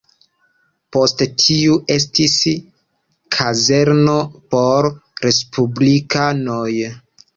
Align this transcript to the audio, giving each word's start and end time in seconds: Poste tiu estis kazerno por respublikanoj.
Poste 0.95 1.25
tiu 1.41 1.75
estis 1.95 2.37
kazerno 3.37 4.15
por 4.55 4.89
respublikanoj. 5.27 6.63